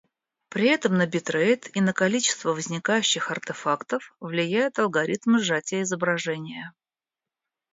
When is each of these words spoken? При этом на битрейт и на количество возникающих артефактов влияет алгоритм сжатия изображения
При 0.49 0.67
этом 0.67 0.97
на 0.97 1.05
битрейт 1.05 1.69
и 1.75 1.79
на 1.79 1.93
количество 1.93 2.53
возникающих 2.53 3.29
артефактов 3.29 4.15
влияет 4.19 4.79
алгоритм 4.79 5.37
сжатия 5.37 5.83
изображения 5.83 6.73